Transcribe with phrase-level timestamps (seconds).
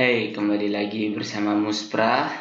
[0.00, 2.32] Hey, kembali lagi bersama Muspra.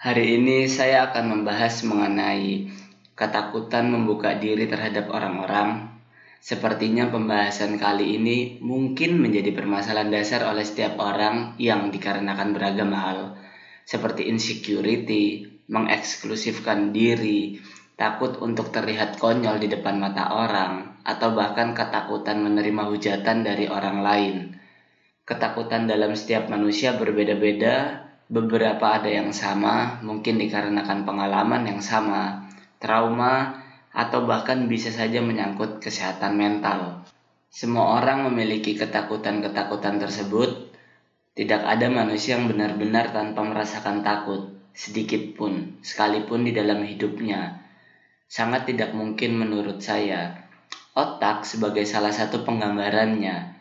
[0.00, 2.72] Hari ini saya akan membahas mengenai
[3.12, 5.92] ketakutan membuka diri terhadap orang-orang.
[6.40, 13.36] Sepertinya pembahasan kali ini mungkin menjadi permasalahan dasar oleh setiap orang yang dikarenakan beragam hal,
[13.84, 17.60] seperti insecurity, mengeksklusifkan diri,
[18.00, 24.00] takut untuk terlihat konyol di depan mata orang, atau bahkan ketakutan menerima hujatan dari orang
[24.00, 24.36] lain.
[25.30, 32.50] Ketakutan dalam setiap manusia berbeda-beda, beberapa ada yang sama, mungkin dikarenakan pengalaman yang sama,
[32.82, 33.62] trauma,
[33.94, 37.06] atau bahkan bisa saja menyangkut kesehatan mental.
[37.46, 40.74] Semua orang memiliki ketakutan-ketakutan tersebut.
[41.38, 47.54] Tidak ada manusia yang benar-benar tanpa merasakan takut, sedikit pun, sekalipun di dalam hidupnya.
[48.26, 50.42] Sangat tidak mungkin menurut saya.
[50.98, 53.59] Otak sebagai salah satu penggambarannya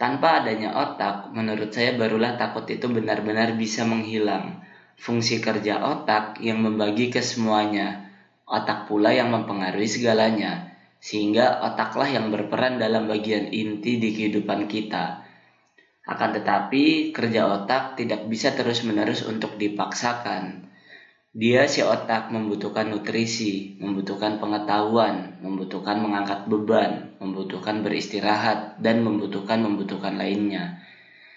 [0.00, 4.64] tanpa adanya otak, menurut saya barulah takut itu benar-benar bisa menghilang.
[4.96, 8.08] Fungsi kerja otak yang membagi ke semuanya.
[8.48, 10.72] Otak pula yang mempengaruhi segalanya.
[11.04, 15.20] Sehingga otaklah yang berperan dalam bagian inti di kehidupan kita.
[16.08, 20.69] Akan tetapi, kerja otak tidak bisa terus-menerus untuk dipaksakan.
[21.30, 30.18] Dia si otak membutuhkan nutrisi, membutuhkan pengetahuan, membutuhkan mengangkat beban, membutuhkan beristirahat, dan membutuhkan membutuhkan
[30.18, 30.82] lainnya.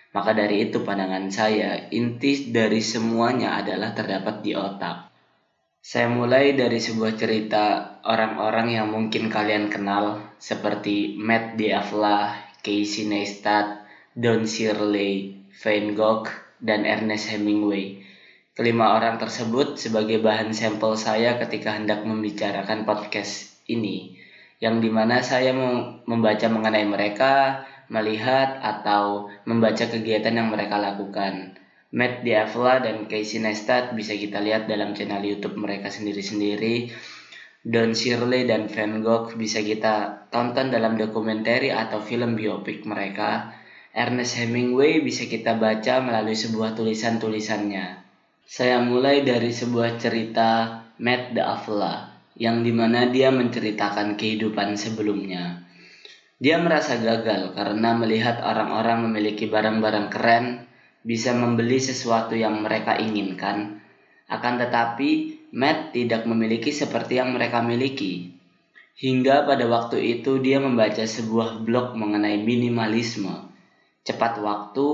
[0.09, 5.13] Maka dari itu pandangan saya, inti dari semuanya adalah terdapat di otak.
[5.77, 7.63] Saya mulai dari sebuah cerita
[8.01, 12.33] orang-orang yang mungkin kalian kenal seperti Matt Diavla,
[12.65, 13.85] Casey Neistat,
[14.17, 18.02] Don Shirley, Van Gogh, dan Ernest Hemingway
[18.53, 24.13] Kelima orang tersebut sebagai bahan sampel saya ketika hendak membicarakan podcast ini,
[24.61, 25.57] yang di mana saya
[26.05, 31.57] membaca mengenai mereka, melihat atau membaca kegiatan yang mereka lakukan.
[31.97, 36.93] Matt Diavla dan Casey Neistat bisa kita lihat dalam channel YouTube mereka sendiri-sendiri.
[37.65, 43.49] Don Shirley dan Van Gogh bisa kita tonton dalam dokumenter atau film biopik mereka.
[43.97, 48.02] Ernest Hemingway bisa kita baca melalui sebuah tulisan-tulisannya.
[48.43, 55.63] Saya mulai dari sebuah cerita Matt the Avla yang di mana dia menceritakan kehidupan sebelumnya.
[56.43, 60.45] Dia merasa gagal karena melihat orang-orang memiliki barang-barang keren,
[61.05, 63.79] bisa membeli sesuatu yang mereka inginkan.
[64.27, 68.33] Akan tetapi, Matt tidak memiliki seperti yang mereka miliki.
[68.97, 73.49] Hingga pada waktu itu dia membaca sebuah blog mengenai minimalisme.
[74.03, 74.89] Cepat waktu,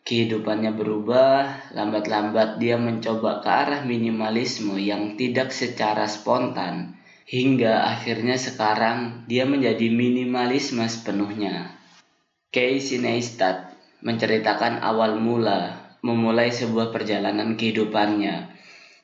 [0.00, 6.96] Kehidupannya berubah, lambat-lambat dia mencoba ke arah minimalisme yang tidak secara spontan,
[7.28, 11.76] hingga akhirnya sekarang dia menjadi minimalisme sepenuhnya.
[12.50, 18.56] Casey Neistat menceritakan awal mula memulai sebuah perjalanan kehidupannya,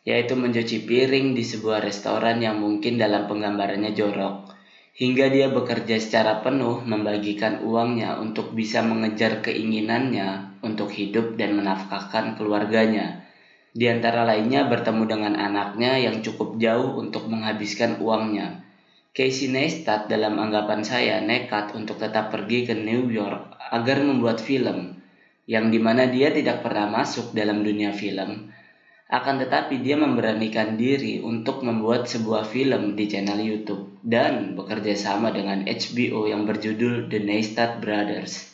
[0.09, 4.56] yaitu mencuci piring di sebuah restoran yang mungkin dalam penggambarannya jorok,
[4.97, 12.41] hingga dia bekerja secara penuh membagikan uangnya untuk bisa mengejar keinginannya untuk hidup dan menafkahkan
[12.41, 13.29] keluarganya.
[13.77, 18.65] Di antara lainnya bertemu dengan anaknya yang cukup jauh untuk menghabiskan uangnya.
[19.13, 24.97] Casey Neistat dalam anggapan saya nekat untuk tetap pergi ke New York agar membuat film,
[25.45, 28.49] yang di mana dia tidak pernah masuk dalam dunia film,
[29.07, 35.31] akan tetapi dia memberanikan diri untuk membuat sebuah film di channel YouTube dan bekerja sama
[35.31, 38.51] dengan HBO yang berjudul The Neistat Brothers.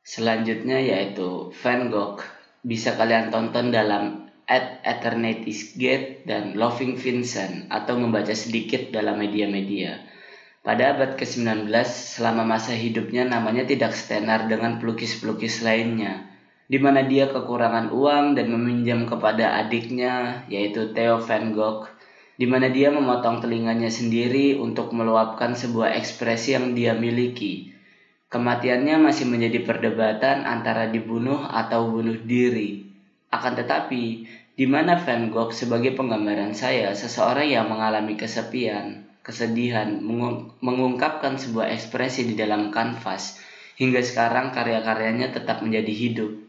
[0.00, 2.24] Selanjutnya yaitu Van Gogh
[2.64, 10.06] bisa kalian tonton dalam At Eternity's Gate dan Loving Vincent atau membaca sedikit dalam media-media.
[10.62, 16.35] Pada abad ke-19, selama masa hidupnya namanya tidak setenar dengan pelukis-pelukis lainnya
[16.66, 21.86] di mana dia kekurangan uang dan meminjam kepada adiknya yaitu Theo Van Gogh
[22.36, 27.72] di mana dia memotong telinganya sendiri untuk meluapkan sebuah ekspresi yang dia miliki.
[28.28, 32.84] Kematiannya masih menjadi perdebatan antara dibunuh atau bunuh diri.
[33.32, 39.96] Akan tetapi, di mana Van Gogh sebagai penggambaran saya seseorang yang mengalami kesepian, kesedihan,
[40.60, 43.40] mengungkapkan sebuah ekspresi di dalam kanvas,
[43.80, 46.45] hingga sekarang karya-karyanya tetap menjadi hidup.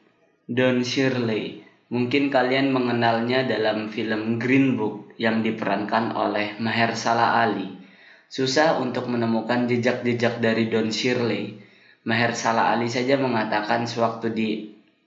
[0.48, 1.60] Don Shirley.
[1.92, 7.76] Mungkin kalian mengenalnya dalam film Green Book yang diperankan oleh Mahershala Ali.
[8.32, 11.60] Susah untuk menemukan jejak-jejak dari Don Shirley.
[12.08, 14.50] Mahershala Ali saja mengatakan sewaktu di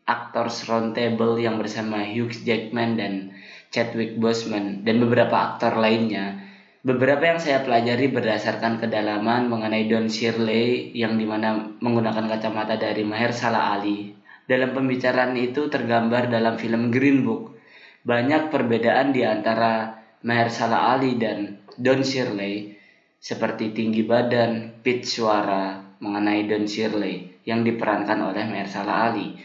[0.05, 3.33] Actors Roundtable yang bersama Hugh Jackman dan
[3.73, 6.37] Chadwick Boseman dan beberapa aktor lainnya.
[6.85, 13.09] Beberapa yang saya pelajari berdasarkan kedalaman mengenai Don Shirley yang di mana menggunakan kacamata dari
[13.09, 17.59] Mahershala Ali dalam pembicaraan itu tergambar dalam film Green Book.
[18.01, 22.77] Banyak perbedaan di antara Mahershala Ali dan Don Shirley,
[23.21, 29.37] seperti tinggi badan, pitch suara mengenai Don Shirley yang diperankan oleh Mahershala Ali.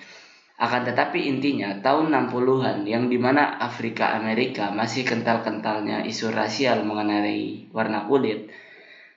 [0.55, 7.67] Akan tetapi intinya tahun 60-an yang di mana Afrika Amerika masih kental-kentalnya isu rasial mengenai
[7.75, 8.47] warna kulit,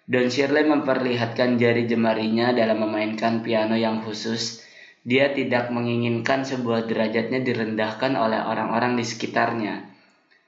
[0.08, 4.66] Don Shirley memperlihatkan jari jemarinya dalam memainkan piano yang khusus
[5.08, 9.88] dia tidak menginginkan sebuah derajatnya direndahkan oleh orang-orang di sekitarnya.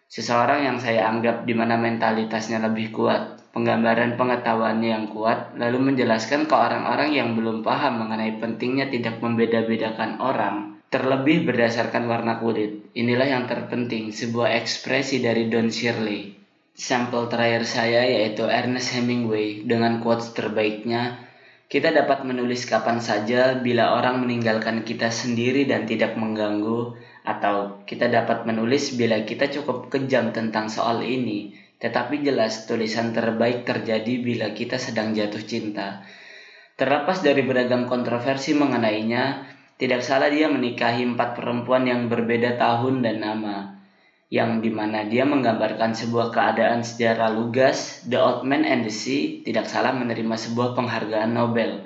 [0.04, 6.44] Seseorang yang saya anggap di mana mentalitasnya lebih kuat, penggambaran pengetahuannya yang kuat, lalu menjelaskan
[6.44, 12.92] ke orang-orang yang belum paham mengenai pentingnya tidak membeda-bedakan orang, terlebih berdasarkan warna kulit.
[12.92, 16.36] Inilah yang terpenting, sebuah ekspresi dari Don Shirley.
[16.76, 21.29] Sampel terakhir saya yaitu Ernest Hemingway dengan quotes terbaiknya
[21.70, 28.10] kita dapat menulis kapan saja bila orang meninggalkan kita sendiri dan tidak mengganggu, atau kita
[28.10, 34.50] dapat menulis bila kita cukup kejam tentang soal ini, tetapi jelas tulisan terbaik terjadi bila
[34.50, 36.02] kita sedang jatuh cinta.
[36.74, 39.46] Terlepas dari beragam kontroversi mengenainya,
[39.78, 43.79] tidak salah dia menikahi empat perempuan yang berbeda tahun dan nama
[44.30, 49.42] yang di mana dia menggambarkan sebuah keadaan sejarah lugas, The Old Man and the Sea
[49.42, 51.82] tidak salah menerima sebuah penghargaan Nobel.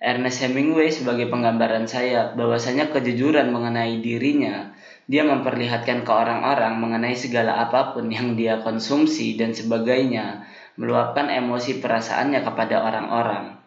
[0.00, 4.72] Ernest Hemingway sebagai penggambaran saya bahwasanya kejujuran mengenai dirinya,
[5.04, 10.48] dia memperlihatkan ke orang-orang mengenai segala apa pun yang dia konsumsi dan sebagainya,
[10.80, 13.60] meluapkan emosi perasaannya kepada orang-orang.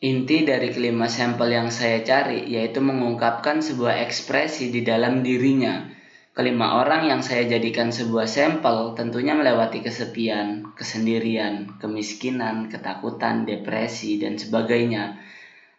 [0.00, 5.99] Inti dari kelima sampel yang saya cari yaitu mengungkapkan sebuah ekspresi di dalam dirinya,
[6.40, 14.40] Kelima orang yang saya jadikan sebuah sampel tentunya melewati kesepian, kesendirian, kemiskinan, ketakutan, depresi, dan
[14.40, 15.20] sebagainya.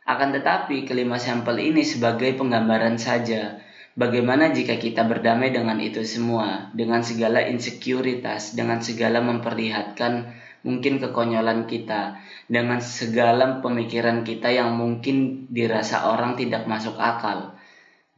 [0.05, 3.57] Akan tetapi, kelima sampel ini sebagai penggambaran saja.
[3.97, 10.29] Bagaimana jika kita berdamai dengan itu semua, dengan segala insekuritas, dengan segala memperlihatkan
[10.61, 17.57] mungkin kekonyolan kita, dengan segala pemikiran kita yang mungkin dirasa orang tidak masuk akal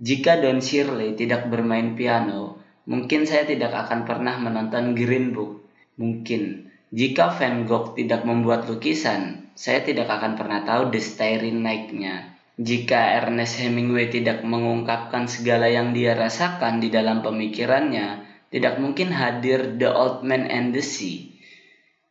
[0.02, 2.58] jika Don Shirley tidak bermain piano,
[2.90, 5.62] mungkin saya tidak akan pernah menonton Green Book.
[6.02, 6.74] Mungkin.
[6.94, 12.34] Jika Van Gogh tidak membuat lukisan, saya tidak akan pernah tahu The Starry Night-nya.
[12.54, 19.78] Jika Ernest Hemingway tidak mengungkapkan segala yang dia rasakan di dalam pemikirannya, tidak mungkin hadir
[19.82, 21.34] The Old Man and the Sea.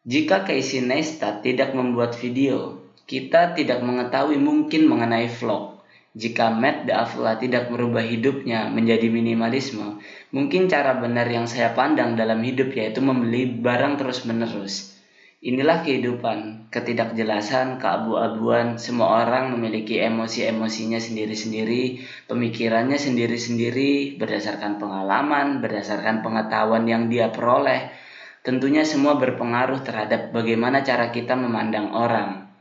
[0.02, 5.72] Jika Casey Neistat tidak membuat video, kita tidak mengetahui mungkin mengenai vlog.
[6.12, 12.44] Jika Matt D'Avella tidak merubah hidupnya menjadi minimalisme, mungkin cara benar yang saya pandang dalam
[12.44, 14.93] hidup yaitu membeli barang terus-menerus.
[15.43, 26.87] Inilah kehidupan, ketidakjelasan, keabu-abuan, semua orang memiliki emosi-emosinya sendiri-sendiri, pemikirannya sendiri-sendiri, berdasarkan pengalaman, berdasarkan pengetahuan
[26.87, 27.91] yang dia peroleh.
[28.47, 32.51] Tentunya semua berpengaruh terhadap bagaimana cara kita memandang orang.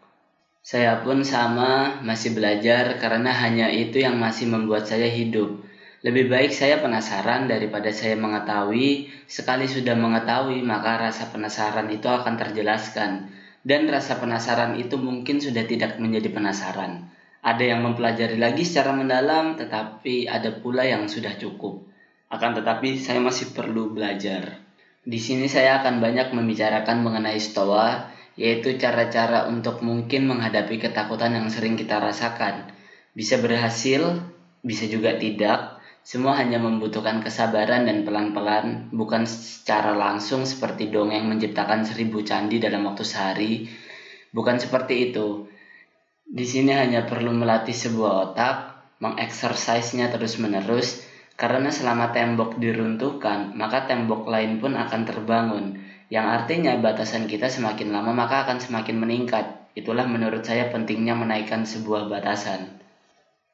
[0.61, 5.57] Saya pun sama masih belajar karena hanya itu yang masih membuat saya hidup.
[6.05, 9.09] Lebih baik saya penasaran daripada saya mengetahui.
[9.25, 13.33] Sekali sudah mengetahui, maka rasa penasaran itu akan terjelaskan.
[13.61, 17.09] Dan rasa penasaran itu mungkin sudah tidak menjadi penasaran.
[17.41, 21.85] Ada yang mempelajari lagi secara mendalam, tetapi ada pula yang sudah cukup.
[22.29, 24.61] Akan tetapi saya masih perlu belajar.
[25.01, 31.53] Di sini saya akan banyak membicarakan mengenai stoa, yaitu cara-cara untuk mungkin menghadapi ketakutan yang
[31.53, 32.73] sering kita rasakan.
[33.13, 34.17] Bisa berhasil,
[34.65, 35.77] bisa juga tidak.
[36.01, 42.81] Semua hanya membutuhkan kesabaran dan pelan-pelan, bukan secara langsung seperti dongeng menciptakan seribu candi dalam
[42.89, 43.53] waktu sehari.
[44.33, 45.45] Bukan seperti itu.
[46.25, 48.55] Di sini hanya perlu melatih sebuah otak,
[49.05, 50.97] mengeksersisnya terus-menerus,
[51.37, 55.65] karena selama tembok diruntuhkan, maka tembok lain pun akan terbangun
[56.11, 59.71] yang artinya batasan kita semakin lama maka akan semakin meningkat.
[59.79, 62.83] Itulah menurut saya pentingnya menaikkan sebuah batasan.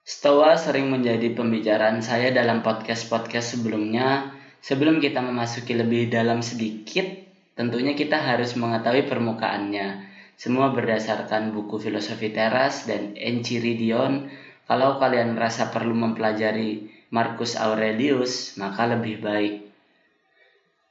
[0.02, 4.34] Stoa sering menjadi pembicaraan saya dalam podcast-podcast sebelumnya.
[4.58, 7.06] Sebelum kita memasuki lebih dalam sedikit,
[7.54, 10.10] tentunya kita harus mengetahui permukaannya.
[10.34, 14.34] Semua berdasarkan buku filosofi teras dan Enchiridion.
[14.66, 19.67] Kalau kalian merasa perlu mempelajari Marcus Aurelius, maka lebih baik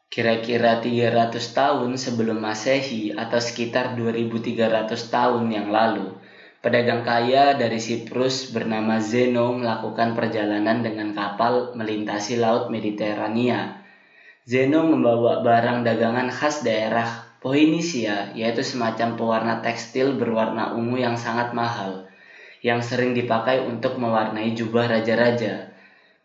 [0.06, 6.14] Kira-kira 300 tahun sebelum Masehi atau sekitar 2300 tahun yang lalu,
[6.62, 13.82] pedagang kaya dari Siprus bernama Zeno melakukan perjalanan dengan kapal melintasi Laut Mediterania.
[14.46, 21.54] Zeno membawa barang dagangan khas daerah Poinisia, yaitu semacam pewarna tekstil berwarna ungu yang sangat
[21.54, 22.06] mahal.
[22.64, 25.75] yang sering dipakai untuk mewarnai jubah raja-raja.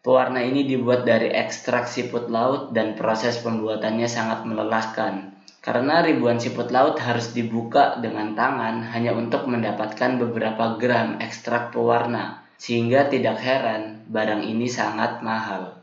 [0.01, 5.37] Pewarna ini dibuat dari ekstrak siput laut dan proses pembuatannya sangat melelahkan.
[5.61, 12.41] Karena ribuan siput laut harus dibuka dengan tangan hanya untuk mendapatkan beberapa gram ekstrak pewarna,
[12.57, 15.77] sehingga tidak heran barang ini sangat mahal.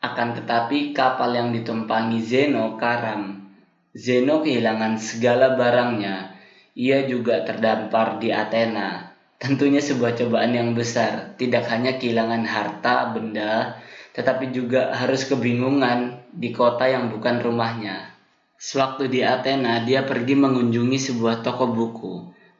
[0.00, 3.44] Akan tetapi kapal yang ditumpangi Zeno karam.
[3.92, 6.32] Zeno kehilangan segala barangnya.
[6.72, 9.07] Ia juga terdampar di Athena,
[9.38, 13.78] Tentunya sebuah cobaan yang besar, tidak hanya kehilangan harta, benda,
[14.10, 18.18] tetapi juga harus kebingungan di kota yang bukan rumahnya.
[18.58, 22.14] Sewaktu di Athena, dia pergi mengunjungi sebuah toko buku,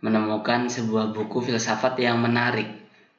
[0.06, 2.70] menemukan sebuah buku filsafat yang menarik.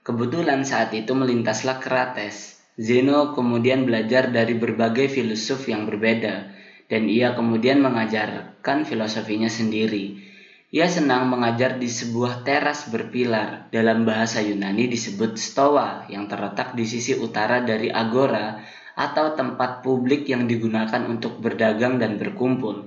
[0.08, 2.64] Kebetulan saat itu melintaslah Krates.
[2.80, 6.56] Zeno kemudian belajar dari berbagai filosof yang berbeda,
[6.88, 10.29] dan ia kemudian mengajarkan filosofinya sendiri.
[10.70, 13.74] Ia senang mengajar di sebuah teras berpilar.
[13.74, 18.62] Dalam bahasa Yunani disebut stoa yang terletak di sisi utara dari agora
[18.94, 22.86] atau tempat publik yang digunakan untuk berdagang dan berkumpul.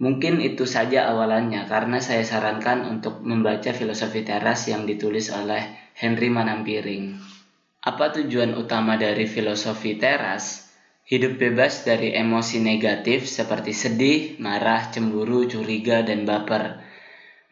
[0.00, 6.32] Mungkin itu saja awalannya karena saya sarankan untuk membaca filosofi teras yang ditulis oleh Henry
[6.32, 7.20] Manampiring.
[7.84, 10.72] Apa tujuan utama dari filosofi teras?
[11.04, 16.93] Hidup bebas dari emosi negatif seperti sedih, marah, cemburu, curiga, dan baper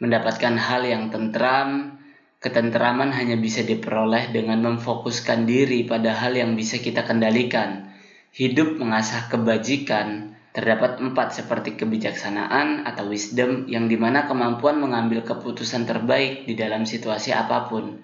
[0.02, 1.94] mendapatkan hal yang tentram,
[2.42, 7.94] ketentraman hanya bisa diperoleh dengan memfokuskan diri pada hal yang bisa kita kendalikan.
[8.34, 15.86] Hidup mengasah kebajikan, terdapat empat seperti kebijaksanaan atau wisdom yang di mana kemampuan mengambil keputusan
[15.86, 18.02] terbaik di dalam situasi apa pun.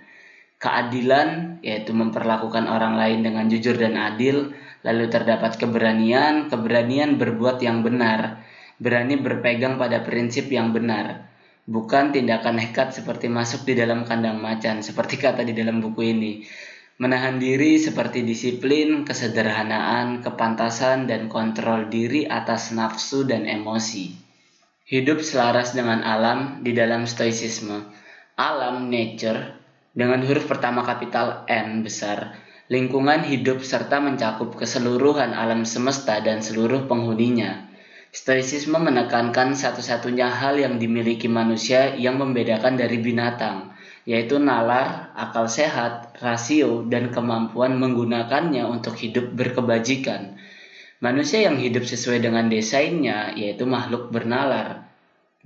[0.63, 4.55] Keadilan, yaitu memperlakukan orang lain dengan jujur dan adil,
[4.87, 8.43] lalu terdapat keberanian, keberanian berbuat yang benar,
[8.79, 11.29] berani berpegang pada prinsip yang benar,
[11.69, 16.33] bukan tindakan nekat seperti masuk di dalam kandang macan, seperti kata di dalam buku ini.
[16.99, 24.17] Menahan diri seperti disiplin, kesederhanaan, kepantasan, dan kontrol diri atas nafsu dan emosi.
[24.89, 27.87] Hidup selaras dengan alam di dalam stoicisme.
[28.35, 29.55] Alam, nature,
[29.95, 32.35] dengan huruf pertama kapital N besar,
[32.73, 37.68] lingkungan hidup serta mencakup keseluruhan alam semesta dan seluruh penghuninya
[38.19, 43.71] Stoicisme menekankan satu-satunya hal yang dimiliki manusia yang membedakan dari binatang,
[44.03, 50.35] yaitu nalar, akal sehat, rasio, dan kemampuan menggunakannya untuk hidup berkebajikan.
[50.99, 54.91] Manusia yang hidup sesuai dengan desainnya, yaitu makhluk bernalar.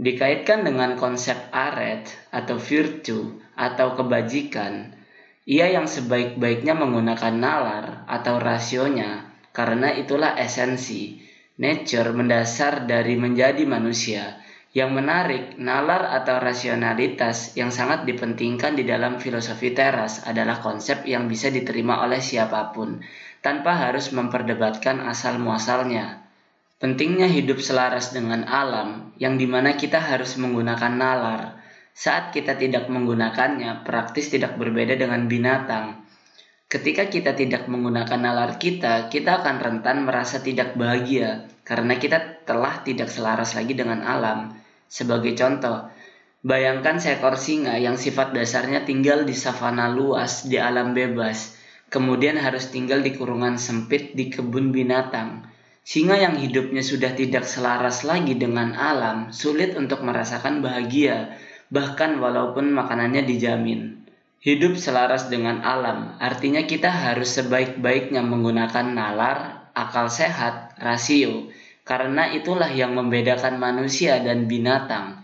[0.01, 4.97] Dikaitkan dengan konsep aret atau virtue atau kebajikan,
[5.45, 11.21] ia yang sebaik-baiknya menggunakan nalar atau rasionya, karena itulah esensi
[11.63, 14.43] nature mendasar dari menjadi manusia.
[14.75, 21.31] Yang menarik, nalar atau rasionalitas yang sangat dipentingkan di dalam filosofi teras adalah konsep yang
[21.31, 22.99] bisa diterima oleh siapa pun,
[23.45, 26.27] tanpa harus memperdebatkan asal-muasalnya.
[26.83, 31.63] Pentingnya hidup selaras dengan alam, yang di mana kita harus menggunakan nalar.
[31.95, 36.01] Saat kita tidak menggunakannya, praktis tidak berbeda dengan binatang.
[36.67, 42.83] Ketika kita tidak menggunakan nalar kita, kita akan rentan merasa tidak bahagia karena kita telah
[42.83, 44.55] tidak selaras lagi dengan alam.
[44.91, 45.89] Sebagai contoh,
[46.43, 51.57] bayangkan seekor singa yang sifat dasarnya tinggal di savana luas di alam bebas,
[51.89, 55.49] kemudian harus tinggal di kurungan sempit di kebun binatang.
[55.83, 61.35] Singa yang hidupnya sudah tidak selaras lagi dengan alam, sulit untuk merasakan bahagia,
[61.75, 64.03] bahkan walaupun makanannya dijamin.
[64.43, 71.55] Hidup selaras dengan alam, artinya kita harus sebaik-baiknya menggunakan nalar, akal sehat, rasio,
[71.87, 75.23] karena itulah yang membedakan manusia dan binatang.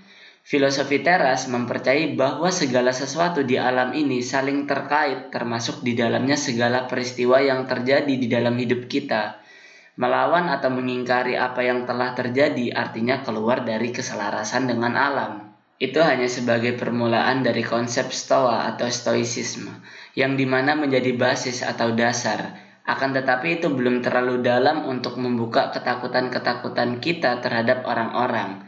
[0.49, 6.88] Filosofi teras mempercayai bahwa segala sesuatu di alam ini saling terkait, termasuk di dalamnya segala
[6.88, 9.45] peristiwa yang terjadi di dalam hidup kita.
[10.00, 15.53] Melawan atau mengingkari apa yang telah terjadi artinya keluar dari keselarasan dengan alam.
[15.77, 19.85] Itu hanya sebagai permulaan dari konsep stoa atau stoicisme,
[20.17, 22.67] yang di mana menjadi basis atau dasar.
[22.88, 28.64] Akan tetapi itu belum terlalu dalam untuk membuka ketakutan-ketakutan kita terhadap orang-orang.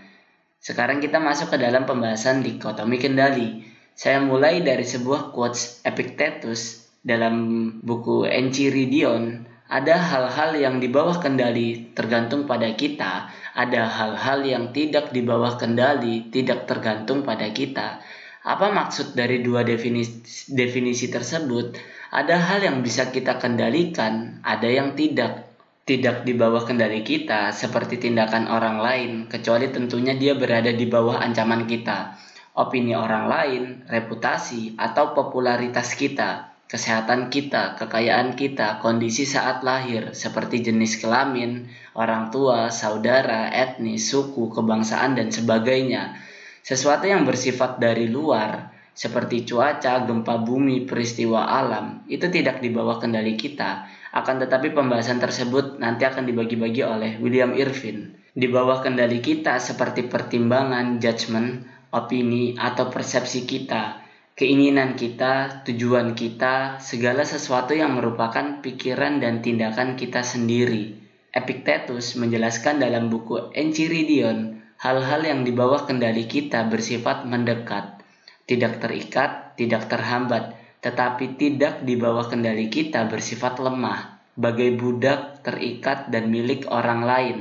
[0.61, 3.65] Sekarang kita masuk ke dalam pembahasan dikotomi kendali.
[3.97, 9.49] Saya mulai dari sebuah quotes Epictetus dalam buku Enchiridion.
[9.73, 15.57] Ada hal-hal yang di bawah kendali tergantung pada kita, ada hal-hal yang tidak di bawah
[15.57, 18.05] kendali, tidak tergantung pada kita.
[18.41, 21.77] Apa maksud dari dua definisi, definisi tersebut?
[22.09, 25.53] Ada hal yang bisa kita kendalikan, ada yang tidak.
[25.85, 31.21] Tidak di bawah kendali kita, seperti tindakan orang lain, kecuali tentunya dia berada di bawah
[31.21, 32.17] ancaman kita.
[32.51, 40.63] opini orang lain, reputasi, atau popularitas kita, kesehatan kita, kekayaan kita, kondisi saat lahir, seperti
[40.63, 46.30] jenis kelamin, orang tua, saudara, etnis, suku, kebangsaan, dan sebagainya.
[46.61, 53.01] Sesuatu yang bersifat dari luar, seperti cuaca, gempa bumi, peristiwa alam, itu tidak di bawah
[53.01, 53.89] kendali kita.
[54.13, 58.13] Akan tetapi pembahasan tersebut nanti akan dibagi-bagi oleh William Irvin.
[58.31, 64.03] Di bawah kendali kita seperti pertimbangan, judgement, opini, atau persepsi kita,
[64.39, 70.99] keinginan kita, tujuan kita, segala sesuatu yang merupakan pikiran dan tindakan kita sendiri.
[71.31, 78.01] Epictetus menjelaskan dalam buku Enchiridion, hal-hal yang di bawah kendali kita bersifat mendekat,
[78.49, 86.09] tidak terikat, tidak terhambat, tetapi tidak di bawah kendali kita bersifat lemah, bagai budak terikat
[86.09, 87.39] dan milik orang lain.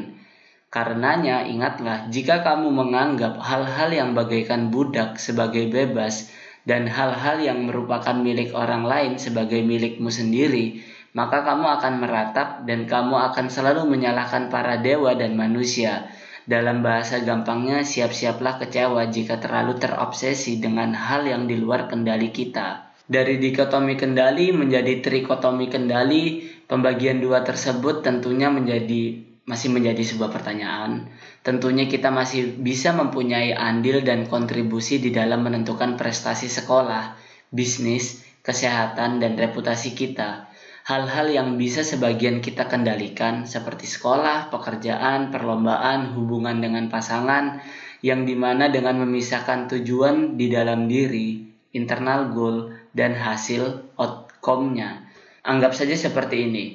[0.68, 6.30] Karenanya, ingatlah, jika kamu menganggap hal-hal yang bagaikan budak sebagai bebas,
[6.68, 10.84] dan hal-hal yang merupakan milik orang lain sebagai milikmu sendiri,
[11.18, 16.12] maka kamu akan meratap dan kamu akan selalu menyalahkan para dewa dan manusia.
[16.50, 22.90] Dalam bahasa gampangnya, siap-siaplah kecewa jika terlalu terobsesi dengan hal yang di luar kendali kita.
[23.06, 31.14] Dari dikotomi kendali menjadi trikotomi kendali, pembagian dua tersebut tentunya menjadi masih menjadi sebuah pertanyaan.
[31.46, 37.14] Tentunya kita masih bisa mempunyai andil dan kontribusi di dalam menentukan prestasi sekolah,
[37.54, 40.49] bisnis, kesehatan, dan reputasi kita.
[40.90, 47.62] Hal-hal yang bisa sebagian kita kendalikan seperti sekolah, pekerjaan, perlombaan, hubungan dengan pasangan,
[48.02, 51.46] yang di mana dengan memisahkan tujuan di dalam diri,
[51.78, 55.06] internal goal, dan hasil outcome-nya.
[55.46, 56.66] Anggap saja seperti ini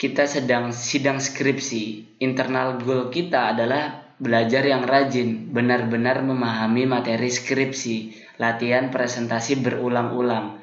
[0.00, 8.16] kita sedang sidang skripsi, internal goal kita adalah belajar yang rajin, benar-benar memahami materi skripsi,
[8.40, 10.59] latihan presentasi berulang-ulang.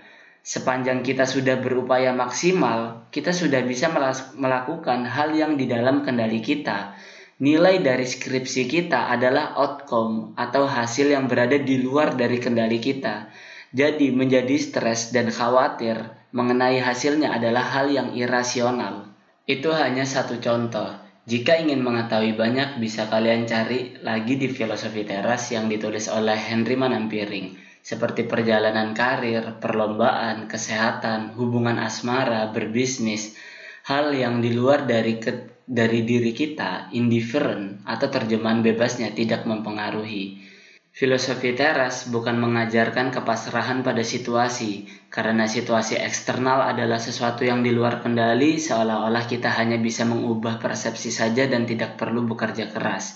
[0.47, 3.91] Sepanjang kita sudah berupaya maksimal, kita sudah bisa
[4.39, 6.95] melakukan hal yang di dalam kendali kita.
[7.43, 13.27] Nilai dari skripsi kita adalah outcome atau hasil yang berada di luar dari kendali kita.
[13.75, 19.11] Jadi, menjadi stres dan khawatir mengenai hasilnya adalah hal yang irasional.
[19.43, 20.95] Itu hanya satu contoh.
[21.27, 26.79] Jika ingin mengetahui banyak, bisa kalian cari lagi di Filosofi Teras yang ditulis oleh Henry
[26.79, 33.39] Manampiring, seperti perjalanan karir, perlombaan, kesehatan, hubungan asmara, berbisnis,
[33.87, 40.43] hal yang di luar dari ke, dari diri kita, indifferent atau terjemahan bebasnya tidak mempengaruhi.
[40.91, 48.03] Filosofi teras bukan mengajarkan kepasrahan pada situasi, karena situasi eksternal adalah sesuatu yang di luar
[48.03, 53.15] kendali, seolah-olah kita hanya bisa mengubah persepsi saja dan tidak perlu bekerja keras.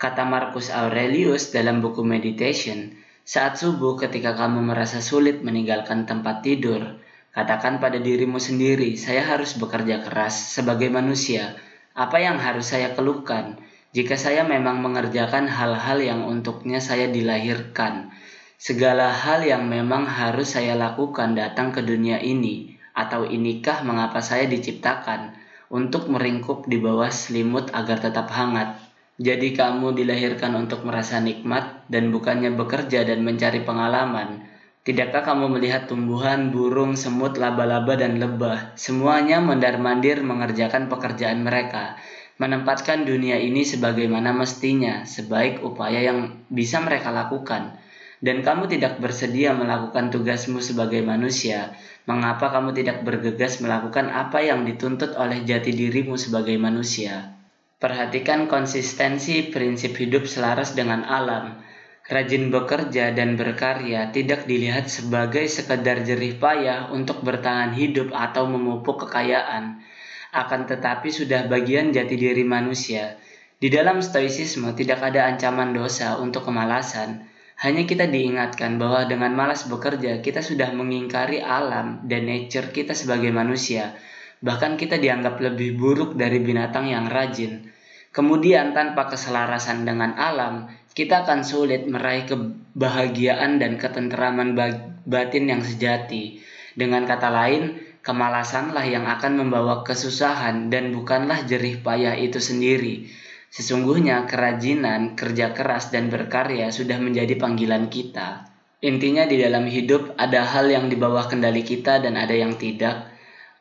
[0.00, 7.02] Kata Marcus Aurelius dalam buku Meditation, saat subuh ketika kamu merasa sulit meninggalkan tempat tidur,
[7.34, 11.58] katakan pada dirimu sendiri, saya harus bekerja keras sebagai manusia.
[11.90, 13.58] Apa yang harus saya keluhkan?
[13.90, 18.14] Jika saya memang mengerjakan hal-hal yang untuknya saya dilahirkan,
[18.62, 24.46] segala hal yang memang harus saya lakukan datang ke dunia ini, atau inikah mengapa saya
[24.46, 25.34] diciptakan
[25.66, 28.85] untuk meringkuk di bawah selimut agar tetap hangat.
[29.16, 34.44] Jadi kamu dilahirkan untuk merasa nikmat dan bukannya bekerja dan mencari pengalaman.
[34.84, 38.76] Tidakkah kamu melihat tumbuhan, burung, semut, laba-laba, dan lebah?
[38.76, 41.96] Semuanya mondar-mandir mengerjakan pekerjaan mereka
[42.36, 47.80] menempatkan dunia ini sebagaimana mestinya, sebaik upaya yang bisa mereka lakukan.
[48.16, 51.76] Dan kamu tidak bersedia melakukan tugasmu sebagai manusia,
[52.08, 57.35] mengapa kamu tidak bergegas melakukan apa yang dituntut oleh jati dirimu sebagai manusia?
[57.76, 61.60] Perhatikan konsistensi prinsip hidup selaras dengan alam.
[62.08, 69.04] Rajin bekerja dan berkarya tidak dilihat sebagai sekedar jerih payah untuk bertahan hidup atau memupuk
[69.04, 69.84] kekayaan,
[70.32, 73.20] akan tetapi sudah bagian jati diri manusia.
[73.60, 77.28] Di dalam stoicisme tidak ada ancaman dosa untuk kemalasan,
[77.60, 83.28] hanya kita diingatkan bahwa dengan malas bekerja kita sudah mengingkari alam dan nature kita sebagai
[83.36, 83.92] manusia.
[84.40, 87.68] Bahkan kita dianggap lebih buruk dari binatang yang rajin.
[88.12, 94.56] Kemudian tanpa keselarasan dengan alam, kita akan sulit meraih kebahagiaan dan ketenteraman
[95.04, 96.40] batin yang sejati.
[96.76, 103.10] Dengan kata lain, Kemalasanlah yang akan membawa kesusahan dan bukanlah jerih payah itu sendiri.
[103.50, 108.46] Sesungguhnya kerajinan, kerja keras, dan berkarya sudah menjadi panggilan kita.
[108.78, 113.10] Intinya di dalam hidup ada hal yang di bawah kendali kita dan ada yang tidak.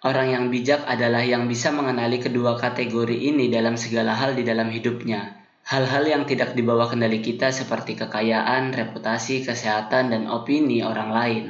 [0.06, 4.70] Orang yang bijak adalah yang bisa mengenali kedua kategori ini dalam segala hal di dalam
[4.70, 5.34] hidupnya.
[5.66, 11.46] Hal-hal yang tidak dibawa kendali kita seperti kekayaan, reputasi, kesehatan, dan opini orang lain.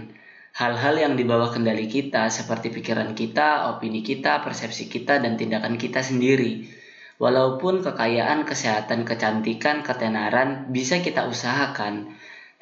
[0.55, 5.99] Hal-hal yang dibawa kendali kita seperti pikiran kita, opini kita, persepsi kita, dan tindakan kita
[5.99, 6.63] sendiri.
[7.19, 12.07] Walaupun kekayaan, kesehatan, kecantikan, ketenaran bisa kita usahakan,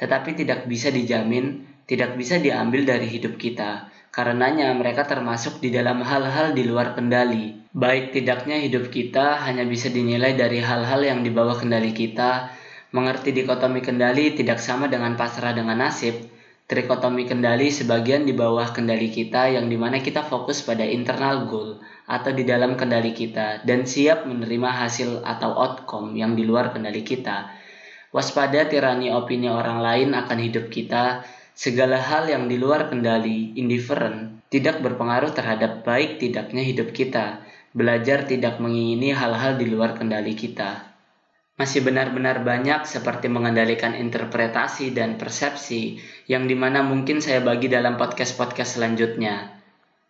[0.01, 3.92] tetapi tidak bisa dijamin, tidak bisa diambil dari hidup kita.
[4.13, 7.58] Karenanya mereka termasuk di dalam hal-hal di luar kendali.
[7.73, 12.54] Baik tidaknya hidup kita hanya bisa dinilai dari hal-hal yang di bawah kendali kita.
[12.93, 16.30] Mengerti dikotomi kendali tidak sama dengan pasrah dengan nasib.
[16.69, 21.82] Trikotomi kendali sebagian di bawah kendali kita yang di mana kita fokus pada internal goal
[22.06, 27.02] atau di dalam kendali kita dan siap menerima hasil atau outcome yang di luar kendali
[27.02, 27.49] kita.
[28.13, 34.45] Waspada tirani opini orang lain akan hidup kita, segala hal yang di luar kendali, indifferent,
[34.49, 37.41] tidak berpengaruh terhadap baik tidaknya hidup kita
[37.73, 40.93] belajar tidak mengingini hal-hal di luar kendali kita.
[41.53, 47.97] Masih benar-benar banyak seperti mengendalikan interpretasi dan persepsi yang di mana mungkin saya bagi dalam
[47.97, 49.52] podcast-podcast selanjutnya.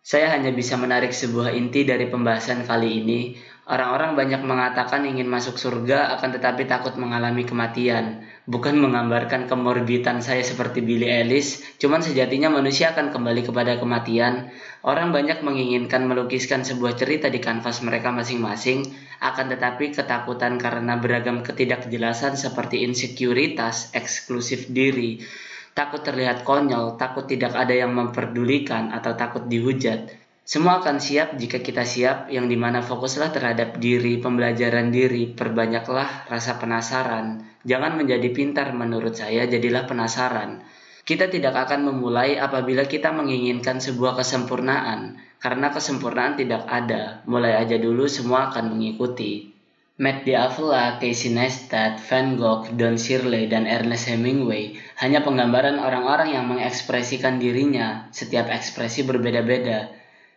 [0.04, 3.20] Saya hanya bisa menarik sebuah inti dari pembahasan kali ini.
[3.64, 10.44] Orang-orang banyak mengatakan ingin masuk surga akan tetapi takut mengalami kematian bukan menggambarkan kemorbitan saya
[10.44, 14.52] seperti Billy Ellis, cuman sejatinya manusia akan kembali kepada kematian.
[14.84, 18.92] Orang banyak menginginkan melukiskan sebuah cerita di kanvas mereka masing-masing,
[19.24, 25.24] akan tetapi ketakutan karena beragam ketidakjelasan seperti insekuritas, eksklusif diri,
[25.74, 31.64] takut terlihat konyol, takut tidak ada yang memperdulikan, atau takut dihujat semua akan siap jika
[31.64, 37.48] kita siap, yang di mana fokuslah terhadap diri, pembelajaran diri, perbanyaklah rasa penasaran.
[37.64, 40.60] Jangan menjadi pintar menurut saya, jadilah penasaran.
[41.08, 47.24] Kita tidak akan memulai apabila kita menginginkan sebuah kesempurnaan, karena kesempurnaan tidak ada.
[47.24, 49.53] Mulai aja dulu semua akan mengikuti.
[49.94, 56.50] Matt D'Avella, Casey Neistat, Van Gogh, Don Shirley, dan Ernest Hemingway hanya penggambaran orang-orang yang
[56.50, 58.10] mengekspresikan dirinya.
[58.10, 59.94] Setiap ekspresi berbeda-beda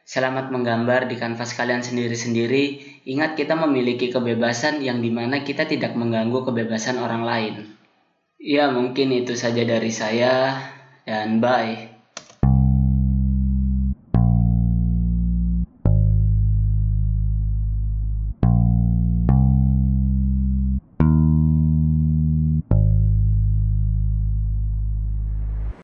[0.08, 2.80] Selamat menggambar di kanvas kalian sendiri-sendiri.
[3.12, 7.76] Ingat kita memiliki kebebasan yang di mana kita tidak mengganggu kebebasan orang lain.
[8.40, 10.64] Ya mungkin itu saja dari saya
[11.04, 11.87] dan bye.